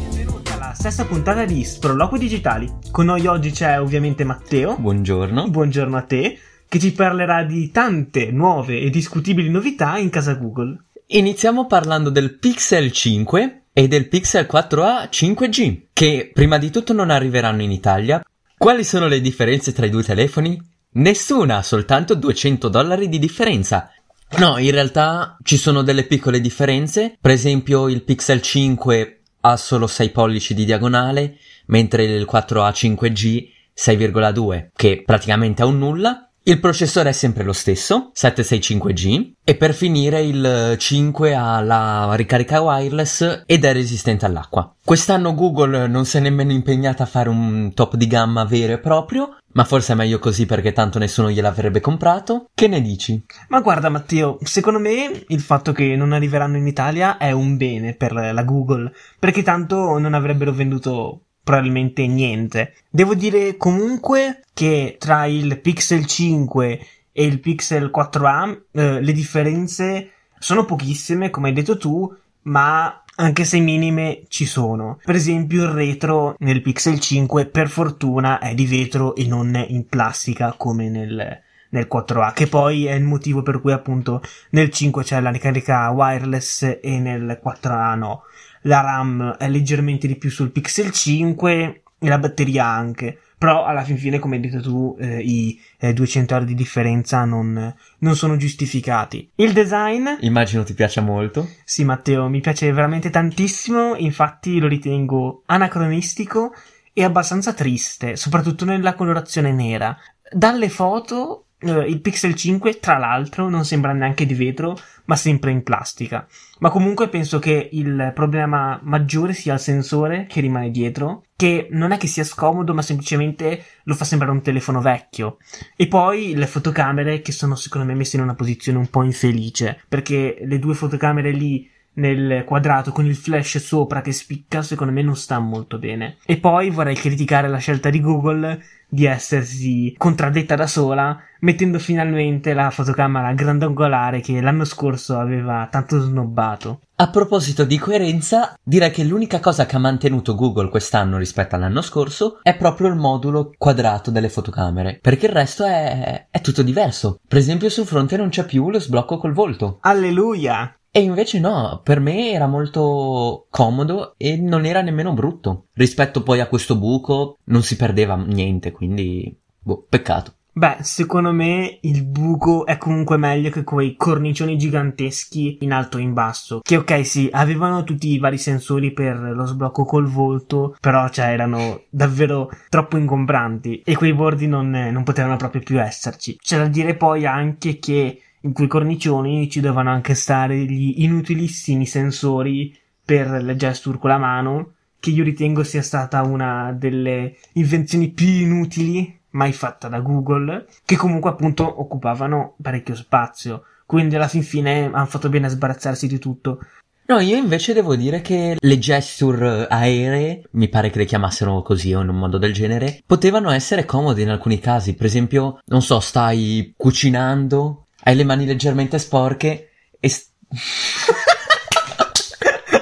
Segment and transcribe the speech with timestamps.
[0.00, 2.68] Benvenuti alla sesta puntata di Sproloqui Digitali.
[2.90, 4.76] Con noi oggi c'è ovviamente Matteo.
[4.76, 5.48] Buongiorno.
[5.48, 6.36] Buongiorno a te,
[6.66, 10.76] che ci parlerà di tante nuove e discutibili novità in casa Google.
[11.06, 17.10] Iniziamo parlando del Pixel 5 e del Pixel 4a 5G, che prima di tutto non
[17.10, 18.20] arriveranno in Italia.
[18.60, 20.60] Quali sono le differenze tra i due telefoni?
[20.90, 23.90] Nessuna, soltanto 200 dollari di differenza.
[24.36, 27.16] No, in realtà ci sono delle piccole differenze.
[27.18, 33.48] Per esempio, il Pixel 5 ha solo 6 pollici di diagonale, mentre il 4A 5G
[33.74, 36.29] 6,2, che praticamente è un nulla.
[36.42, 42.62] Il processore è sempre lo stesso, 765G, e per finire il 5 ha la ricarica
[42.62, 44.74] wireless ed è resistente all'acqua.
[44.82, 48.78] Quest'anno Google non si è nemmeno impegnata a fare un top di gamma vero e
[48.78, 52.46] proprio, ma forse è meglio così perché tanto nessuno gliel'avrebbe comprato.
[52.54, 53.22] Che ne dici?
[53.48, 57.94] Ma guarda Matteo, secondo me il fatto che non arriveranno in Italia è un bene
[57.94, 62.74] per la Google, perché tanto non avrebbero venduto probabilmente niente.
[62.90, 70.10] Devo dire comunque che tra il Pixel 5 e il Pixel 4a eh, le differenze
[70.38, 74.98] sono pochissime, come hai detto tu, ma anche se minime ci sono.
[75.04, 79.86] Per esempio il retro nel Pixel 5 per fortuna è di vetro e non in
[79.86, 85.02] plastica come nel, nel 4A, che poi è il motivo per cui appunto nel 5
[85.02, 88.22] c'è la ricarica wireless e nel 4A no.
[88.62, 93.18] La RAM è leggermente di più sul Pixel 5 e la batteria anche.
[93.40, 97.24] Però alla fin fine, come hai detto tu, eh, i eh, 200 euro di differenza
[97.24, 99.30] non, non sono giustificati.
[99.36, 100.06] Il design.
[100.20, 101.48] Immagino ti piaccia molto.
[101.64, 103.96] Sì, Matteo, mi piace veramente tantissimo.
[103.96, 106.52] Infatti, lo ritengo anacronistico
[106.92, 109.96] e abbastanza triste, soprattutto nella colorazione nera.
[110.30, 115.62] Dalle foto il Pixel 5, tra l'altro, non sembra neanche di vetro, ma sempre in
[115.62, 116.26] plastica.
[116.60, 121.92] Ma comunque penso che il problema maggiore sia il sensore che rimane dietro, che non
[121.92, 125.38] è che sia scomodo, ma semplicemente lo fa sembrare un telefono vecchio.
[125.76, 129.82] E poi le fotocamere che sono secondo me messe in una posizione un po' infelice,
[129.88, 135.02] perché le due fotocamere lì nel quadrato con il flash sopra che spicca, secondo me
[135.02, 136.16] non sta molto bene.
[136.24, 138.62] E poi vorrei criticare la scelta di Google
[138.92, 146.00] di essersi contraddetta da sola, mettendo finalmente la fotocamera grandangolare che l'anno scorso aveva tanto
[146.00, 146.80] snobbato.
[146.96, 151.80] A proposito di coerenza, direi che l'unica cosa che ha mantenuto Google quest'anno rispetto all'anno
[151.80, 157.20] scorso è proprio il modulo quadrato delle fotocamere, perché il resto è, è tutto diverso.
[157.26, 159.78] Per esempio sul fronte non c'è più lo sblocco col volto.
[159.82, 160.74] Alleluia!
[160.92, 165.66] E invece no, per me era molto comodo e non era nemmeno brutto.
[165.74, 170.34] Rispetto poi a questo buco non si perdeva niente, quindi boh, peccato.
[170.52, 176.02] Beh, secondo me il buco è comunque meglio che quei cornicioni giganteschi in alto e
[176.02, 176.60] in basso.
[176.60, 181.26] Che ok, sì, avevano tutti i vari sensori per lo sblocco col volto, però cioè
[181.26, 186.36] erano davvero troppo ingombranti e quei bordi non, non potevano proprio più esserci.
[186.36, 191.86] C'è da dire poi anche che in quei cornicioni ci dovevano anche stare gli inutilissimi
[191.86, 198.10] sensori per le gesture con la mano, che io ritengo sia stata una delle invenzioni
[198.10, 203.64] più inutili mai fatta da Google, che comunque appunto occupavano parecchio spazio.
[203.86, 206.60] Quindi alla fin fine hanno fatto bene a sbarazzarsi di tutto.
[207.06, 211.92] No, io invece devo dire che le gesture aeree, mi pare che le chiamassero così
[211.92, 214.94] o in un modo del genere, potevano essere comode in alcuni casi.
[214.94, 220.08] Per esempio, non so, stai cucinando hai le mani leggermente sporche e...
[220.08, 220.28] St-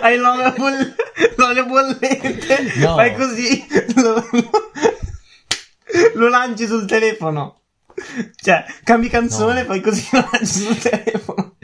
[0.00, 0.94] Hai l'olio, boll-
[1.36, 2.94] l'olio bollente, No.
[2.94, 4.24] fai così, lo,
[6.14, 7.60] lo lanci sul telefono.
[8.40, 9.66] Cioè, cambi canzone, No.
[9.66, 11.56] fai così, lo lanci sul telefono.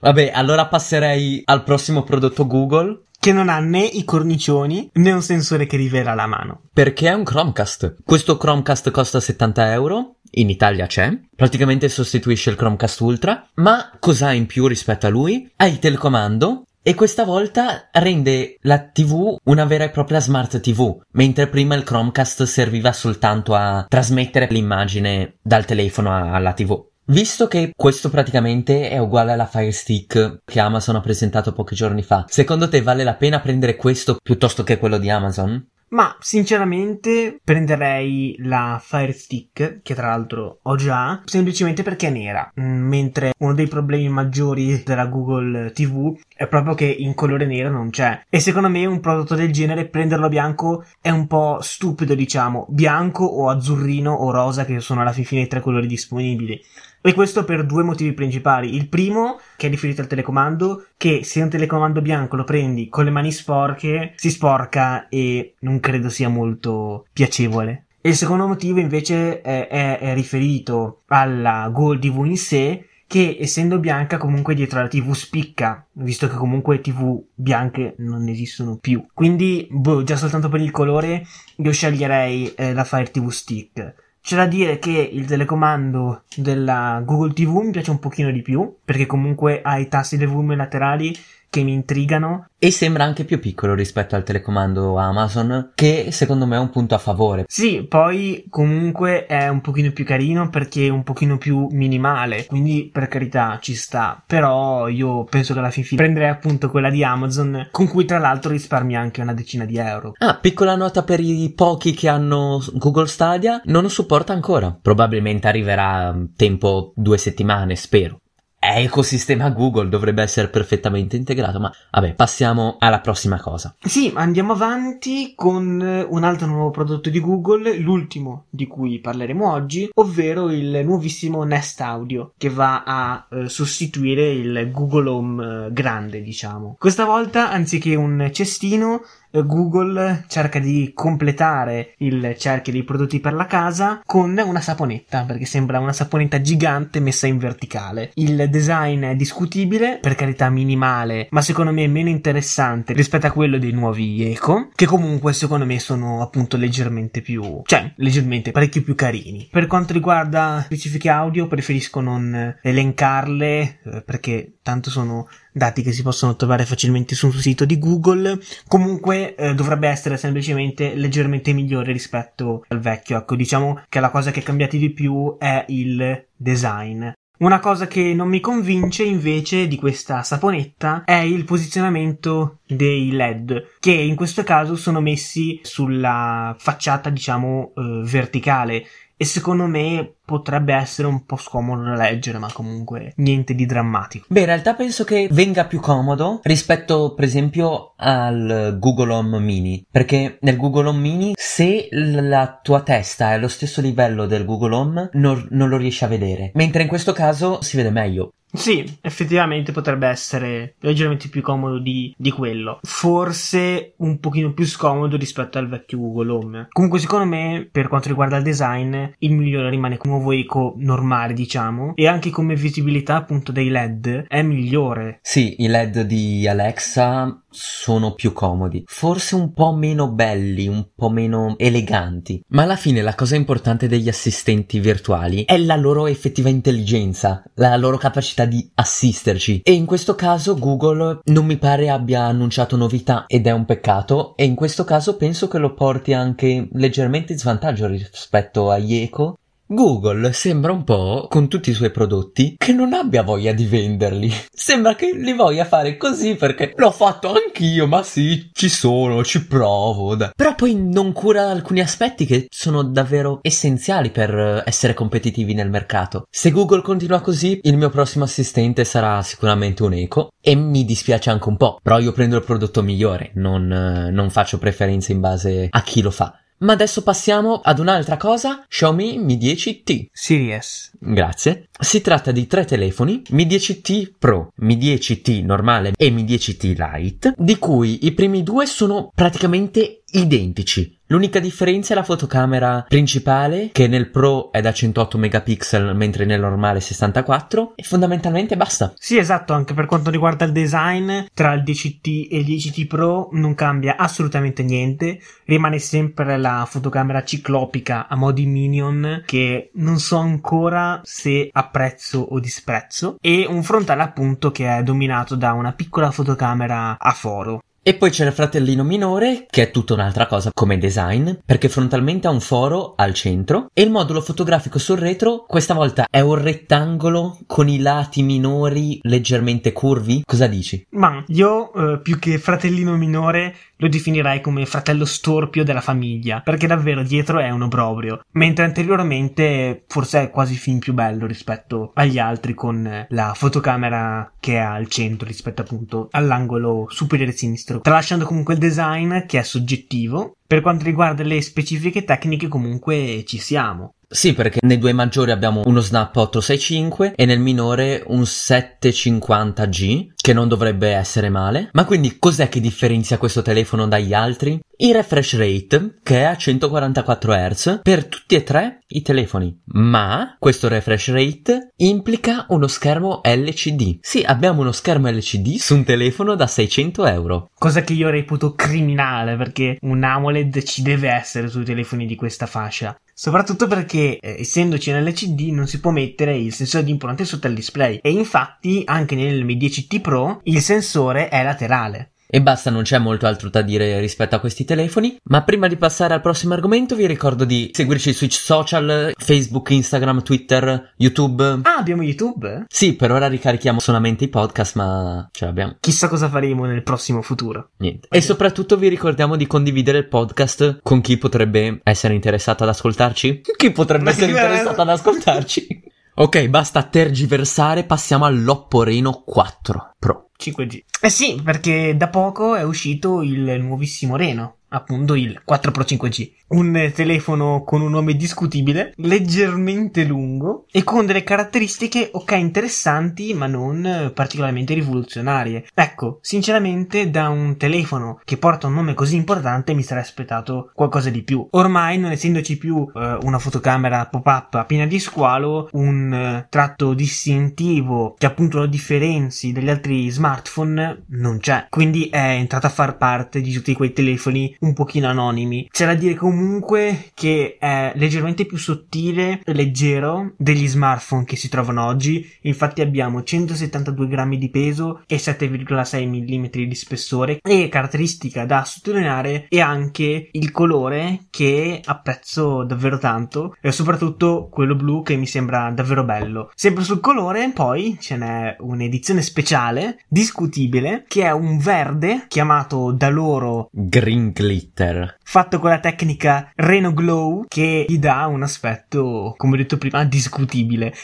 [0.00, 3.02] Vabbè, allora passerei al prossimo prodotto Google.
[3.18, 6.62] che non ha né i cornicioni né un sensore che rivela la mano.
[6.72, 7.96] Perché è un Chromecast.
[8.04, 10.15] Questo Chromecast costa 70 euro.
[10.32, 11.16] In Italia c'è.
[11.34, 13.48] Praticamente sostituisce il Chromecast Ultra.
[13.54, 15.50] Ma cos'ha in più rispetto a lui?
[15.56, 16.64] Ha il telecomando.
[16.82, 21.82] E questa volta rende la TV una vera e propria smart TV, mentre prima il
[21.82, 26.80] Chromecast serviva soltanto a trasmettere l'immagine dal telefono alla TV.
[27.06, 32.02] Visto che questo praticamente è uguale alla Fire Stick che Amazon ha presentato pochi giorni
[32.02, 35.64] fa, secondo te vale la pena prendere questo piuttosto che quello di Amazon?
[35.96, 42.52] Ma sinceramente prenderei la Fire Stick, che tra l'altro ho già, semplicemente perché è nera.
[42.60, 47.70] Mm, mentre uno dei problemi maggiori della Google TV è proprio che in colore nero
[47.70, 48.24] non c'è.
[48.28, 52.66] E secondo me un prodotto del genere prenderlo bianco è un po' stupido, diciamo.
[52.68, 56.62] Bianco o azzurrino o rosa, che sono alla fine i tre colori disponibili.
[57.06, 58.74] E questo per due motivi principali.
[58.74, 63.04] Il primo, che è riferito al telecomando, che se un telecomando bianco lo prendi con
[63.04, 67.84] le mani sporche, si sporca e non credo sia molto piacevole.
[68.00, 73.36] E il secondo motivo invece è, è, è riferito alla Gold TV in sé, che
[73.38, 79.06] essendo bianca comunque dietro alla TV spicca, visto che comunque TV bianche non esistono più.
[79.14, 81.24] Quindi, boh, già soltanto per il colore
[81.54, 83.94] io sceglierei eh, la Fire TV Stick.
[84.26, 88.78] C'è da dire che il telecomando della Google TV mi piace un pochino di più,
[88.84, 91.16] perché comunque ha i tasti del volume laterali
[91.48, 92.48] che mi intrigano.
[92.58, 96.94] E sembra anche più piccolo rispetto al telecomando Amazon, che secondo me è un punto
[96.94, 97.44] a favore.
[97.46, 102.88] Sì, poi comunque è un pochino più carino perché è un pochino più minimale, quindi
[102.92, 104.22] per carità ci sta.
[104.26, 108.18] Però io penso che alla fin fine prenderei appunto quella di Amazon, con cui tra
[108.18, 110.12] l'altro risparmi anche una decina di euro.
[110.18, 114.76] Ah, piccola nota per i pochi che hanno Google Stadia, non lo supporta ancora.
[114.80, 118.20] Probabilmente arriverà tempo due settimane, spero
[118.66, 123.74] è ecosistema Google, dovrebbe essere perfettamente integrato, ma vabbè, passiamo alla prossima cosa.
[123.78, 129.88] Sì, andiamo avanti con un altro nuovo prodotto di Google, l'ultimo di cui parleremo oggi,
[129.94, 136.20] ovvero il nuovissimo Nest Audio, che va a eh, sostituire il Google Home eh, grande,
[136.22, 136.76] diciamo.
[136.78, 143.46] Questa volta, anziché un cestino, Google cerca di completare il cerchio dei prodotti per la
[143.46, 148.10] casa con una saponetta, perché sembra una saponetta gigante messa in verticale.
[148.14, 153.58] Il design è discutibile, per carità minimale, ma secondo me meno interessante rispetto a quello
[153.58, 158.94] dei nuovi Eco, che comunque secondo me sono appunto leggermente più, cioè leggermente parecchio più
[158.94, 159.48] carini.
[159.50, 166.02] Per quanto riguarda specifiche audio, preferisco non elencarle eh, perché tanto sono dati che si
[166.02, 168.38] possono trovare facilmente sul sito di Google.
[168.68, 173.16] Comunque eh, dovrebbe essere semplicemente leggermente migliore rispetto al vecchio.
[173.16, 177.08] Ecco, diciamo che la cosa che è cambiata di più è il design.
[177.38, 183.76] Una cosa che non mi convince invece di questa saponetta è il posizionamento dei LED,
[183.78, 188.86] che in questo caso sono messi sulla facciata, diciamo, eh, verticale
[189.16, 194.26] e secondo me potrebbe essere un po' scomodo da leggere, ma comunque niente di drammatico.
[194.28, 199.84] Beh, in realtà penso che venga più comodo rispetto, per esempio, al Google Home Mini,
[199.90, 204.74] perché nel Google Home Mini, se la tua testa è allo stesso livello del Google
[204.74, 208.32] Home, non, non lo riesci a vedere, mentre in questo caso si vede meglio.
[208.56, 212.80] Sì, effettivamente potrebbe essere leggermente più comodo di, di, quello.
[212.82, 216.66] Forse un pochino più scomodo rispetto al vecchio Google Home.
[216.70, 221.34] Comunque, secondo me, per quanto riguarda il design, il migliore rimane come nuovo eco normale,
[221.34, 221.92] diciamo.
[221.94, 225.18] E anche come visibilità, appunto, dei LED è migliore.
[225.22, 231.08] Sì, i LED di Alexa sono più comodi, forse un po' meno belli, un po'
[231.08, 236.50] meno eleganti, ma alla fine la cosa importante degli assistenti virtuali è la loro effettiva
[236.50, 239.62] intelligenza, la loro capacità di assisterci.
[239.64, 244.36] E in questo caso Google non mi pare abbia annunciato novità ed è un peccato
[244.36, 249.38] e in questo caso penso che lo porti anche leggermente in svantaggio rispetto agli Eco
[249.68, 254.32] Google sembra un po', con tutti i suoi prodotti, che non abbia voglia di venderli.
[254.52, 259.44] Sembra che li voglia fare così perché l'ho fatto anch'io, ma sì, ci sono, ci
[259.44, 260.14] provo.
[260.14, 260.30] Da.
[260.36, 266.26] Però poi non cura alcuni aspetti che sono davvero essenziali per essere competitivi nel mercato.
[266.30, 271.30] Se Google continua così, il mio prossimo assistente sarà sicuramente un eco e mi dispiace
[271.30, 275.66] anche un po', però io prendo il prodotto migliore, non, non faccio preferenze in base
[275.68, 276.38] a chi lo fa.
[276.58, 280.06] Ma adesso passiamo ad un'altra cosa, Xiaomi Mi 10T.
[280.10, 280.92] Series.
[280.98, 281.68] Grazie.
[281.78, 287.34] Si tratta di tre telefoni, Mi 10T Pro, Mi 10T normale e Mi 10T Lite,
[287.36, 290.98] di cui i primi due sono praticamente identici.
[291.08, 296.40] L'unica differenza è la fotocamera principale, che nel Pro è da 108 megapixel, mentre nel
[296.40, 298.92] normale 64, e fondamentalmente basta.
[298.98, 303.28] Sì, esatto, anche per quanto riguarda il design, tra il 10T e il 10T Pro
[303.32, 310.16] non cambia assolutamente niente, rimane sempre la fotocamera ciclopica a modi minion, che non so
[310.16, 316.10] ancora se apprezzo o disprezzo, e un frontale appunto che è dominato da una piccola
[316.10, 317.60] fotocamera a foro.
[317.88, 322.26] E poi c'è il fratellino minore, che è tutta un'altra cosa come design, perché frontalmente
[322.26, 326.34] ha un foro al centro e il modulo fotografico sul retro questa volta è un
[326.34, 330.24] rettangolo con i lati minori leggermente curvi.
[330.26, 330.84] Cosa dici?
[330.90, 336.66] Ma io, eh, più che fratellino minore, lo definirei come fratello storpio della famiglia, perché
[336.66, 342.18] davvero dietro è un obbrobrio, mentre anteriormente forse è quasi fin più bello rispetto agli
[342.18, 348.54] altri con la fotocamera che è al centro rispetto appunto all'angolo superiore sinistro, tralasciando comunque
[348.54, 350.35] il design che è soggettivo.
[350.46, 353.94] Per quanto riguarda le specifiche tecniche comunque ci siamo.
[354.08, 360.32] Sì, perché nei due maggiori abbiamo uno Snap 865 e nel minore un 750G, che
[360.32, 361.70] non dovrebbe essere male.
[361.72, 364.60] Ma quindi cos'è che differenzia questo telefono dagli altri?
[364.78, 369.62] Il refresh rate, che è a 144 Hz, per tutti e tre i telefoni.
[369.68, 374.00] Ma questo refresh rate implica uno schermo LCD.
[374.02, 377.50] Sì, abbiamo uno schermo LCD su un telefono da 600 euro.
[377.58, 382.44] Cosa che io reputo criminale, perché un AMOLED ci deve essere sui telefoni di questa
[382.44, 382.94] fascia.
[383.14, 387.46] Soprattutto perché, eh, essendoci un LCD, non si può mettere il sensore di impronte sotto
[387.46, 387.98] il display.
[388.02, 392.10] E infatti, anche nel Mi 10T Pro, il sensore è laterale.
[392.28, 395.16] E basta, non c'è molto altro da dire rispetto a questi telefoni.
[395.24, 400.22] Ma prima di passare al prossimo argomento, vi ricordo di seguirci sui social, Facebook, Instagram,
[400.22, 401.60] Twitter, YouTube.
[401.62, 402.64] Ah, abbiamo YouTube?
[402.68, 405.76] Sì, per ora ricarichiamo solamente i podcast, ma ce l'abbiamo.
[405.80, 407.70] Chissà cosa faremo nel prossimo futuro.
[407.78, 408.08] Niente.
[408.10, 413.42] E soprattutto vi ricordiamo di condividere il podcast con chi potrebbe essere interessato ad ascoltarci.
[413.56, 415.94] Chi potrebbe essere interessato ad ascoltarci?
[416.18, 420.25] Ok, basta tergiversare, passiamo all'Oppo Reno 4 Pro.
[420.38, 420.82] 5G.
[421.00, 426.32] Eh sì, perché da poco è uscito il nuovissimo Reno, appunto il 4 Pro 5G.
[426.48, 433.46] Un telefono con un nome discutibile, leggermente lungo e con delle caratteristiche ok interessanti ma
[433.46, 435.66] non particolarmente rivoluzionarie.
[435.74, 441.10] Ecco, sinceramente da un telefono che porta un nome così importante mi sarei aspettato qualcosa
[441.10, 441.46] di più.
[441.50, 448.14] Ormai non essendoci più eh, una fotocamera pop-up piena di squalo, un eh, tratto distintivo
[448.16, 451.66] che appunto lo differenzi dagli altri smartphone non c'è.
[451.70, 455.68] Quindi è entrato a far parte di tutti quei telefoni un pochino anonimi.
[455.70, 461.48] C'è da dire comunque che è leggermente più sottile e leggero degli smartphone che si
[461.48, 462.28] trovano oggi.
[462.42, 467.38] Infatti abbiamo 172 grammi di peso e 7,6 mm di spessore.
[467.42, 474.74] E caratteristica da sottolineare è anche il colore che apprezzo davvero tanto e soprattutto quello
[474.74, 476.50] blu che mi sembra davvero bello.
[476.54, 483.08] Sempre sul colore poi ce n'è un'edizione speciale discutibile che è un verde chiamato da
[483.08, 489.54] loro Green Glitter fatto con la tecnica Reno Glow che gli dà un aspetto, come
[489.54, 490.94] ho detto prima, discutibile.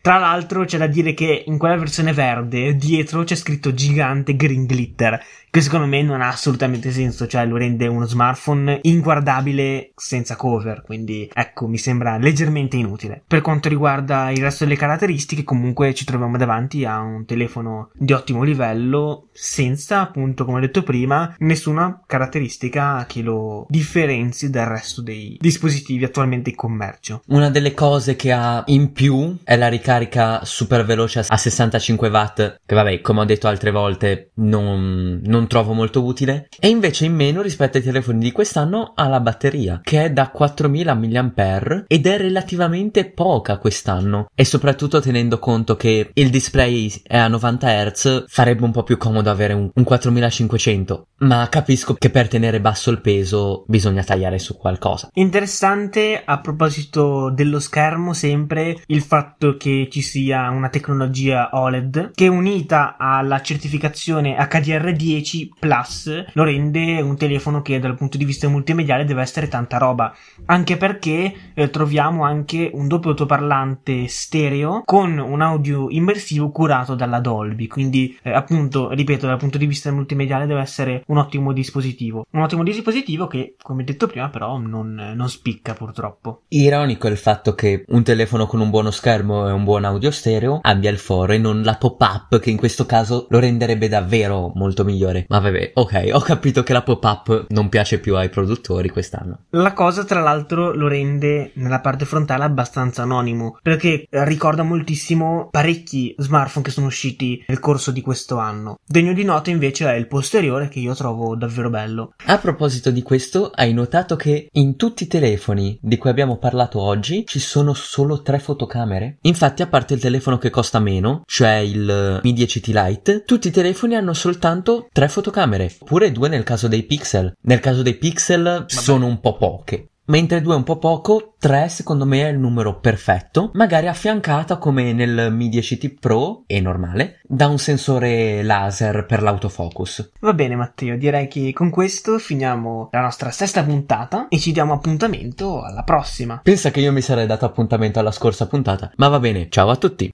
[0.00, 4.64] Tra l'altro c'è da dire che in quella versione verde dietro c'è scritto gigante Green
[4.64, 10.34] Glitter, che secondo me non ha assolutamente senso, cioè lo rende uno smartphone inguardabile senza
[10.34, 13.22] cover, quindi ecco, mi sembra leggermente inutile.
[13.26, 18.14] Per quanto riguarda il resto delle caratteristiche, comunque ci troviamo davanti a un telefono di
[18.14, 25.02] ottimo livello, senza appunto, come ho detto prima, nessuna caratteristica che lo differenzi dal resto
[25.02, 27.20] dei dispositivi attualmente in commercio.
[27.26, 32.60] Una delle cose che ha in più è la ricarica super veloce a 65 watt,
[32.64, 36.48] che vabbè, come ho detto altre volte, non, non non trovo molto utile.
[36.58, 40.30] E invece in meno rispetto ai telefoni di quest'anno ha la batteria, che è da
[40.30, 44.28] 4000 mAh ed è relativamente poca quest'anno.
[44.34, 48.96] E soprattutto tenendo conto che il display è a 90 Hz, farebbe un po' più
[48.96, 51.06] comodo avere un, un 4500.
[51.22, 55.08] Ma capisco che per tenere basso il peso bisogna tagliare su qualcosa.
[55.14, 62.28] Interessante a proposito dello schermo sempre il fatto che ci sia una tecnologia OLED che
[62.28, 68.48] unita alla certificazione HDR10 10 Plus lo rende un telefono che dal punto di vista
[68.48, 70.14] multimediale deve essere tanta roba,
[70.46, 77.20] anche perché eh, troviamo anche un doppio altoparlante stereo con un audio immersivo curato dalla
[77.20, 82.26] Dolby, quindi eh, appunto, ripeto, dal punto di vista multimediale deve essere un ottimo dispositivo.
[82.30, 86.42] Un ottimo dispositivo che, come detto prima, però non, non spicca purtroppo.
[86.48, 90.58] Ironico il fatto che un telefono con un buono schermo e un buon audio stereo
[90.62, 94.84] abbia il foro e non la pop-up che in questo caso lo renderebbe davvero molto
[94.84, 95.21] migliore.
[95.28, 99.44] Ma vabbè, ok, ho capito che la pop-up non piace più ai produttori quest'anno.
[99.50, 106.14] La cosa, tra l'altro, lo rende nella parte frontale abbastanza anonimo, perché ricorda moltissimo parecchi
[106.18, 108.78] smartphone che sono usciti nel corso di questo anno.
[108.84, 112.14] Degno di nota invece è il posteriore che io trovo davvero bello.
[112.26, 116.80] A proposito di questo, hai notato che in tutti i telefoni di cui abbiamo parlato
[116.80, 119.18] oggi ci sono solo tre fotocamere?
[119.22, 123.52] Infatti, a parte il telefono che costa meno, cioè il Mi 10T Lite, tutti i
[123.52, 127.36] telefoni hanno soltanto tre fotocamere, oppure due nel caso dei pixel.
[127.42, 128.72] Nel caso dei pixel Vabbè.
[128.72, 129.86] sono un po' poche.
[130.06, 134.58] mentre 2 è un po' poco, 3 secondo me è il numero perfetto, magari affiancata
[134.58, 140.12] come nel Mi 10T Pro e normale da un sensore laser per l'autofocus.
[140.20, 144.74] Va bene Matteo, direi che con questo finiamo la nostra sesta puntata e ci diamo
[144.74, 146.40] appuntamento alla prossima.
[146.42, 149.76] Pensa che io mi sarei dato appuntamento alla scorsa puntata, ma va bene, ciao a
[149.76, 150.12] tutti.